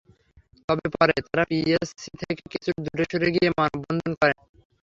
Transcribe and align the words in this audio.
তবে 0.69 0.85
পরে 0.95 1.15
তাঁরা 1.19 1.43
পিএসসি 1.49 2.09
থেকে 2.21 2.43
কিছুটা 2.43 2.79
দূরে 2.85 3.05
সরে 3.11 3.29
গিয়ে 3.35 3.49
মানববন্ধন 3.57 4.11
করেন। 4.19 4.39